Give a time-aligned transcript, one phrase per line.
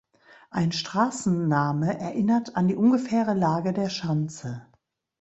[0.49, 4.65] Ein Straßenname erinnert an die ungefähre Lage der Schanze.